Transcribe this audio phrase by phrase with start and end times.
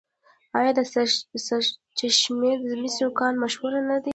[0.57, 0.81] آیا د
[1.47, 4.09] سرچشمې د مسو کان مشهور نه دی؟